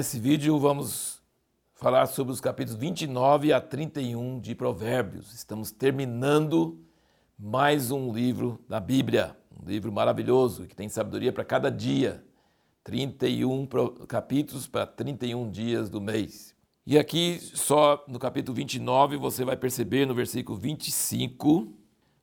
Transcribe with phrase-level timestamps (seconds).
[0.00, 1.20] nesse vídeo vamos
[1.74, 5.34] falar sobre os capítulos 29 a 31 de Provérbios.
[5.34, 6.82] Estamos terminando
[7.38, 12.24] mais um livro da Bíblia, um livro maravilhoso que tem sabedoria para cada dia.
[12.82, 13.68] 31
[14.08, 16.54] capítulos para 31 dias do mês.
[16.86, 21.74] E aqui, só no capítulo 29, você vai perceber no versículo 25: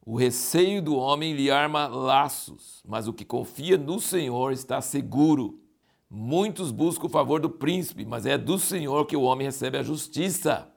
[0.03, 5.66] o receio do homem lhe arma laços, mas o que confia no Senhor está seguro.
[6.09, 9.83] Muitos buscam o favor do príncipe, mas é do Senhor que o homem recebe a
[9.83, 10.69] justiça.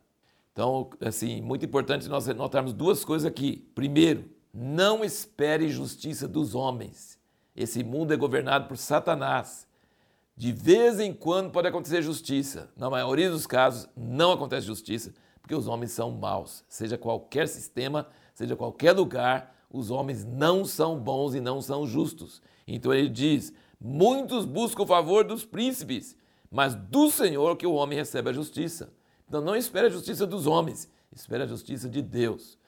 [0.53, 3.69] Então, assim, muito importante nós notarmos duas coisas aqui.
[3.75, 7.19] Primeiro, não espere justiça dos homens.
[7.55, 9.69] Esse mundo é governado por Satanás.
[10.37, 12.71] De vez em quando pode acontecer justiça.
[12.77, 16.65] Na maioria dos casos, não acontece justiça, porque os homens são maus.
[16.69, 22.43] Seja qualquer sistema, seja qualquer lugar, os homens não são bons e não são justos.
[22.67, 26.15] Então ele diz: Muitos buscam o favor dos príncipes,
[26.51, 28.93] mas do Senhor que o homem recebe a justiça.
[29.27, 32.59] Então não espere a justiça dos homens, espere a justiça de Deus.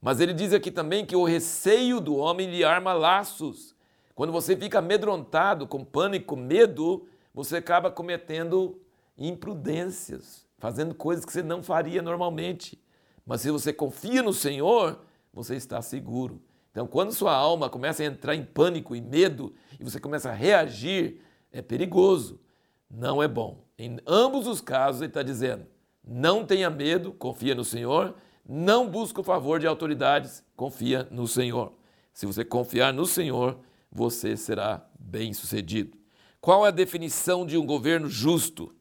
[0.00, 3.74] Mas ele diz aqui também que o receio do homem lhe arma laços.
[4.14, 8.80] Quando você fica amedrontado, com pânico, medo, você acaba cometendo
[9.16, 12.78] imprudências, fazendo coisas que você não faria normalmente.
[13.24, 15.00] Mas se você confia no Senhor,
[15.32, 16.42] você está seguro.
[16.78, 20.32] Então, quando sua alma começa a entrar em pânico e medo e você começa a
[20.32, 22.40] reagir, é perigoso,
[22.88, 23.64] não é bom.
[23.76, 25.66] Em ambos os casos, ele está dizendo:
[26.06, 28.14] não tenha medo, confia no Senhor,
[28.48, 31.72] não busque o favor de autoridades, confia no Senhor.
[32.12, 33.58] Se você confiar no Senhor,
[33.90, 35.98] você será bem sucedido.
[36.40, 38.72] Qual é a definição de um governo justo?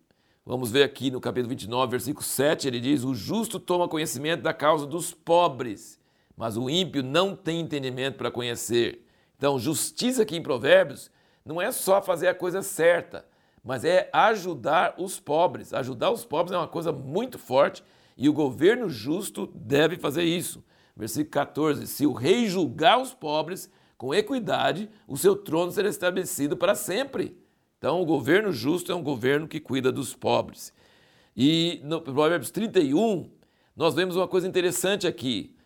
[0.46, 4.54] Vamos ver aqui no capítulo 29, versículo 7, ele diz: O justo toma conhecimento da
[4.54, 6.00] causa dos pobres
[6.38, 9.04] mas o ímpio não tem entendimento para conhecer.
[9.36, 11.10] Então, justiça aqui em Provérbios
[11.44, 13.26] não é só fazer a coisa certa,
[13.64, 15.74] mas é ajudar os pobres.
[15.74, 17.84] Ajudar os pobres é uma coisa muito forte
[18.16, 20.64] e o governo justo deve fazer isso.
[20.96, 26.56] Versículo 14: Se o rei julgar os pobres com equidade, o seu trono será estabelecido
[26.56, 27.36] para sempre.
[27.80, 30.72] Então, o governo justo é um governo que cuida dos pobres.
[31.36, 33.30] E no Provérbios 31,
[33.76, 35.57] nós vemos uma coisa interessante aqui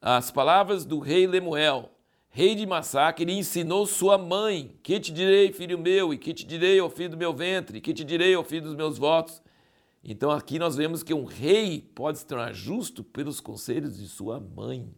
[0.00, 1.90] as palavras do rei Lemuel,
[2.28, 6.46] rei de Massacre, ele ensinou sua mãe: Que te direi, filho meu, e que te
[6.46, 9.42] direi ao filho do meu ventre, que te direi ao filho dos meus votos.
[10.04, 14.38] Então aqui nós vemos que um rei pode se tornar justo pelos conselhos de sua
[14.38, 14.94] mãe.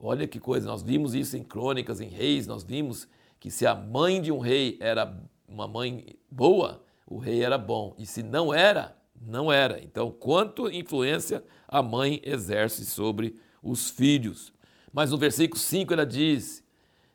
[0.00, 3.08] Olha que coisa, nós vimos isso em crônicas, em reis, nós vimos
[3.38, 7.94] que se a mãe de um rei era uma mãe boa, o rei era bom,
[7.98, 9.80] e se não era, não era.
[9.82, 14.52] Então, quanto influência a mãe exerce sobre os filhos.
[14.92, 16.64] Mas no versículo 5 ela diz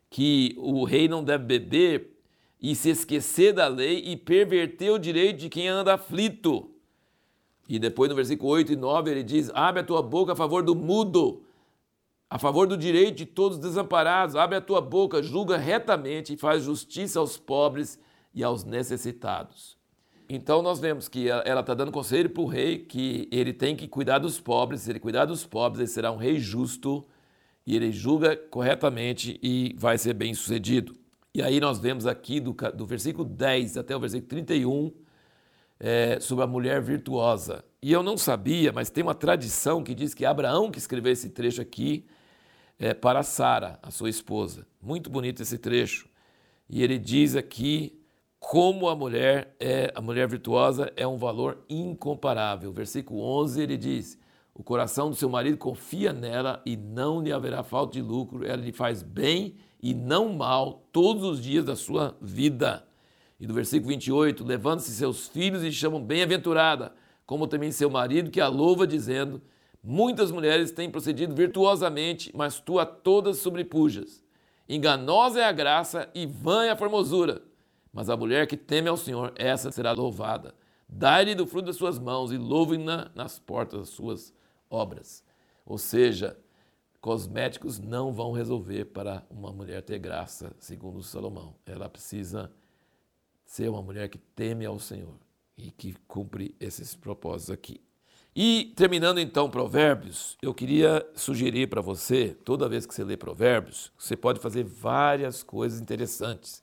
[0.09, 2.13] que o rei não deve beber
[2.61, 6.69] e se esquecer da lei e perverter o direito de quem anda aflito.
[7.67, 10.63] E depois no versículo 8 e 9 ele diz: Abre a tua boca a favor
[10.63, 11.43] do mudo,
[12.29, 14.35] a favor do direito de todos os desamparados.
[14.35, 17.99] Abre a tua boca, julga retamente e faz justiça aos pobres
[18.33, 19.77] e aos necessitados.
[20.35, 23.87] Então nós vemos que ela está dando conselho para o rei que ele tem que
[23.87, 24.81] cuidar dos pobres.
[24.81, 27.05] Se ele cuidar dos pobres, ele será um rei justo
[27.67, 30.95] e ele julga corretamente e vai ser bem sucedido.
[31.35, 34.91] E aí nós vemos aqui do, do versículo 10 até o versículo 31
[35.79, 37.63] é, sobre a mulher virtuosa.
[37.79, 41.29] E eu não sabia, mas tem uma tradição que diz que Abraão que escreveu esse
[41.29, 42.07] trecho aqui
[42.79, 44.65] é, para Sara, a sua esposa.
[44.81, 46.09] Muito bonito esse trecho.
[46.67, 48.02] E ele diz aqui
[48.43, 52.73] como a mulher é a mulher virtuosa é um valor incomparável.
[52.73, 54.19] Versículo 11 ele diz:
[54.53, 58.45] O coração do seu marido confia nela e não lhe haverá falta de lucro.
[58.45, 62.85] Ela lhe faz bem e não mal todos os dias da sua vida.
[63.39, 66.93] E do versículo 28, levando-se seus filhos e chamam bem-aventurada,
[67.25, 69.41] como também seu marido que a louva dizendo:
[69.81, 74.21] Muitas mulheres têm procedido virtuosamente, mas tu a todas sobrepujas.
[74.67, 77.52] Enganosa é a graça e vã é a formosura
[77.93, 80.55] mas a mulher que teme ao Senhor, essa será louvada.
[80.89, 84.33] Dai-lhe do fruto das suas mãos e louve-na nas portas das suas
[84.69, 85.23] obras.
[85.65, 86.37] Ou seja,
[86.99, 91.55] cosméticos não vão resolver para uma mulher ter graça, segundo Salomão.
[91.65, 92.51] Ela precisa
[93.45, 95.19] ser uma mulher que teme ao Senhor
[95.55, 97.79] e que cumpre esses propósitos aqui.
[98.35, 103.91] E terminando então Provérbios, eu queria sugerir para você, toda vez que você lê Provérbios,
[103.95, 106.62] você pode fazer várias coisas interessantes.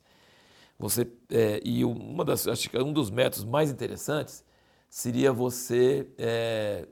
[0.80, 4.42] Você, é, e uma das, acho que um dos métodos mais interessantes
[4.88, 6.88] seria você é,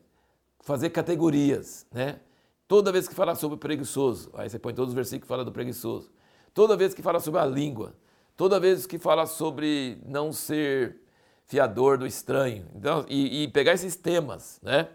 [0.60, 2.20] fazer categorias, né?
[2.68, 5.42] Toda vez que falar sobre o preguiçoso, aí você põe todos os versículos que falam
[5.42, 6.10] do preguiçoso.
[6.52, 7.94] Toda vez que fala sobre a língua,
[8.36, 11.00] toda vez que fala sobre não ser
[11.46, 12.66] fiador do estranho.
[12.74, 14.86] Então, e, e pegar esses temas, né?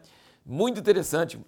[0.46, 1.44] Muito interessante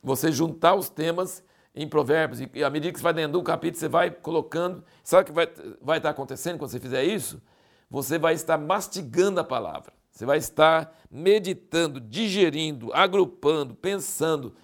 [0.00, 1.42] você juntar os temas
[1.74, 4.84] em provérbios e, à medida que você vai dentro do capítulo, você vai colocando.
[5.02, 5.48] Sabe o que vai,
[5.82, 7.42] vai estar acontecendo quando você fizer isso?
[7.90, 9.92] Você vai estar mastigando a palavra.
[10.10, 14.54] Você vai estar meditando, digerindo, agrupando, pensando.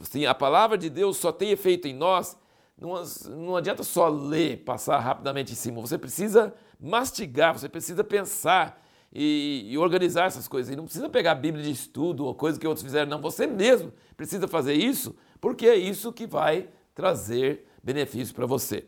[0.00, 2.36] Assim, a palavra de Deus só tem efeito em nós.
[2.76, 5.80] Não, não adianta só ler, passar rapidamente em cima.
[5.80, 8.82] Você precisa mastigar, você precisa pensar
[9.12, 10.72] e, e, organizar essas coisas.
[10.72, 13.20] E não precisa pegar a Bíblia de estudo ou coisa que outros fizeram, não.
[13.22, 15.14] Você mesmo precisa fazer isso,
[15.46, 18.84] porque é isso que vai trazer benefício para você.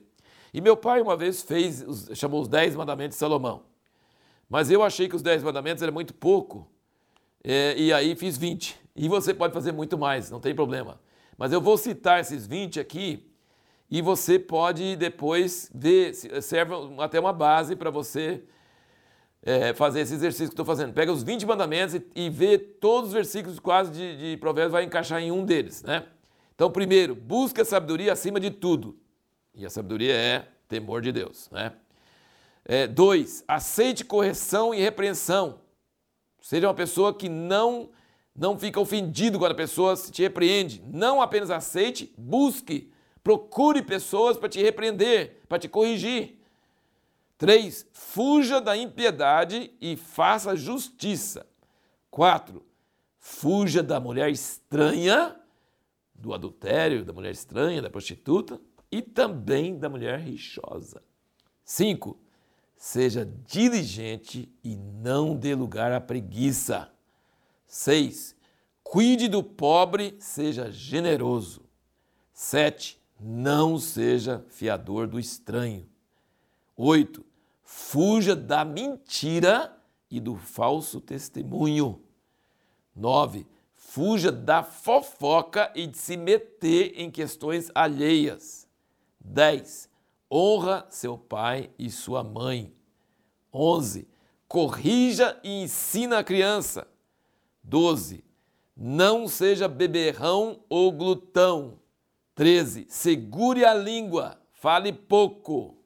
[0.52, 1.84] E meu pai uma vez fez,
[2.16, 3.62] chamou os 10 mandamentos de Salomão.
[4.50, 6.68] Mas eu achei que os 10 mandamentos era muito pouco.
[7.44, 8.76] É, e aí fiz 20.
[8.96, 11.00] E você pode fazer muito mais, não tem problema.
[11.36, 13.30] Mas eu vou citar esses 20 aqui
[13.88, 16.12] e você pode depois ver,
[16.42, 18.42] serve até uma base para você
[19.44, 20.92] é, fazer esse exercício que estou fazendo.
[20.92, 24.82] Pega os 20 mandamentos e, e vê todos os versículos quase de, de Provérbios, vai
[24.82, 26.04] encaixar em um deles, né?
[26.58, 28.98] Então, primeiro, busca a sabedoria acima de tudo.
[29.54, 31.72] E a sabedoria é temor de Deus, né?
[32.64, 35.60] É, dois, aceite correção e repreensão.
[36.42, 37.90] Seja uma pessoa que não
[38.34, 40.82] não fica ofendido quando a pessoa te repreende.
[40.92, 46.40] Não apenas aceite, busque, procure pessoas para te repreender, para te corrigir.
[47.36, 47.86] 3.
[47.92, 51.46] Fuja da impiedade e faça justiça.
[52.10, 52.64] 4.
[53.20, 55.36] Fuja da mulher estranha,
[56.18, 58.60] do adultério, da mulher estranha, da prostituta
[58.90, 61.02] e também da mulher rixosa.
[61.64, 62.18] 5.
[62.76, 66.90] Seja diligente e não dê lugar à preguiça.
[67.66, 68.36] 6.
[68.82, 71.62] Cuide do pobre, seja generoso.
[72.32, 72.98] 7.
[73.20, 75.88] Não seja fiador do estranho.
[76.76, 77.24] 8.
[77.62, 79.76] Fuja da mentira
[80.10, 82.00] e do falso testemunho.
[82.94, 83.46] 9.
[83.90, 88.68] Fuja da fofoca e de se meter em questões alheias.
[89.18, 89.88] 10.
[90.30, 92.70] Honra seu pai e sua mãe.
[93.50, 94.06] 11.
[94.46, 96.86] Corrija e ensina a criança.
[97.64, 98.22] 12.
[98.76, 101.80] Não seja beberrão ou glutão.
[102.34, 102.84] 13.
[102.90, 105.78] Segure a língua, fale pouco.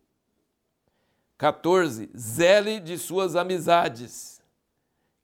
[1.39, 2.11] 14.
[2.19, 4.43] Zele de suas amizades.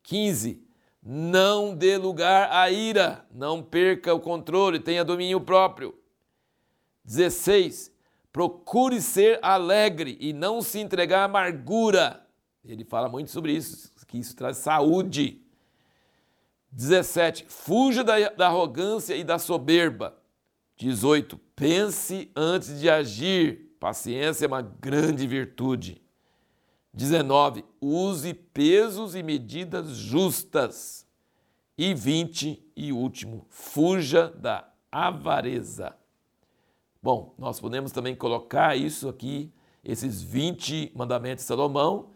[0.05, 0.68] 15.
[1.03, 5.97] Não dê lugar à ira, não perca o controle, tenha domínio próprio.
[7.05, 7.93] 16.
[8.33, 12.27] Procure ser alegre e não se entregar à amargura.
[12.65, 15.43] Ele fala muito sobre isso, que isso traz saúde.
[16.71, 17.47] 17.
[17.49, 20.17] Fuja da, da arrogância e da soberba.
[20.77, 21.39] 18.
[21.57, 23.75] Pense antes de agir.
[23.81, 26.03] Paciência é uma grande virtude.
[26.99, 27.65] 19.
[27.81, 31.07] Use pesos e medidas justas.
[31.79, 35.95] E 20 e último, fuja da avareza.
[37.01, 39.53] Bom, nós podemos também colocar isso aqui,
[39.85, 42.11] esses 20 mandamentos de Salomão,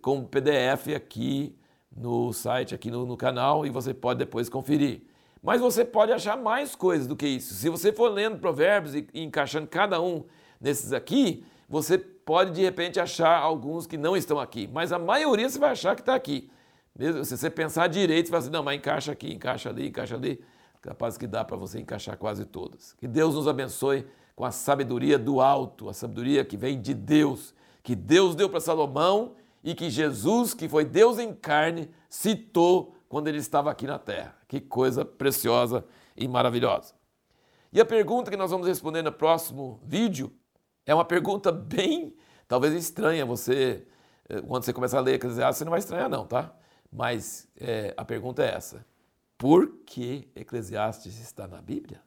[0.00, 1.58] como PDF aqui
[1.90, 5.02] no site, aqui no, no canal, e você pode depois conferir.
[5.42, 7.54] Mas você pode achar mais coisas do que isso.
[7.54, 10.24] Se você for lendo provérbios e, e encaixando cada um
[10.60, 15.48] desses aqui, você pode de repente achar alguns que não estão aqui, mas a maioria
[15.48, 16.50] você vai achar que está aqui.
[16.96, 20.14] Mesmo se você pensar direito, você vai assim, não, mas encaixa aqui, encaixa ali, encaixa
[20.14, 20.44] ali.
[20.80, 22.92] Capaz que dá para você encaixar quase todas.
[22.94, 27.54] Que Deus nos abençoe com a sabedoria do alto, a sabedoria que vem de Deus,
[27.82, 33.28] que Deus deu para Salomão e que Jesus, que foi Deus em carne, citou quando
[33.28, 34.36] ele estava aqui na terra.
[34.48, 35.84] Que coisa preciosa
[36.16, 36.94] e maravilhosa.
[37.72, 40.32] E a pergunta que nós vamos responder no próximo vídeo
[40.86, 42.14] é uma pergunta bem,
[42.48, 43.24] talvez estranha.
[43.24, 43.86] Você,
[44.28, 46.54] eh, quando você começar a ler Eclesiastes, você não vai estranhar, não, tá?
[46.92, 48.84] Mas é, a pergunta é essa:
[49.38, 52.02] por que Eclesiastes está na Bíblia?